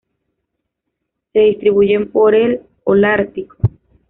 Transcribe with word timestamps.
Se 1.31 1.39
distribuyen 1.39 2.09
por 2.11 2.33
el 2.33 2.61
holártico. 2.85 3.55